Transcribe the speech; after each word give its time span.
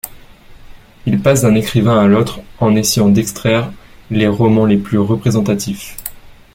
Il 1.05 1.21
passe 1.21 1.43
d'un 1.43 1.53
écrivain 1.53 1.99
à 1.99 2.07
l'autre, 2.07 2.39
en 2.57 2.75
essayant 2.75 3.09
d'extraire 3.09 3.71
les 4.09 4.27
romans 4.27 4.65
les 4.65 4.77
plus 4.77 4.97
représentatifs. 4.97 5.95